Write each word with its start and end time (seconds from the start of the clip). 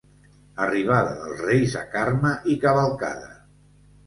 Arribada 0.67 1.11
dels 1.19 1.43
Reis 1.49 1.75
a 1.83 1.83
Carme 1.93 2.33
i 2.55 2.57
cavalcada. 2.65 3.31